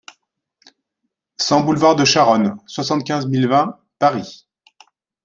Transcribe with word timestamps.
cent 1.39 1.61
boulevard 1.61 1.95
de 1.95 2.05
Charonne, 2.05 2.57
soixante-quinze 2.65 3.27
mille 3.27 3.47
vingt 3.47 3.79
Paris 3.99 4.47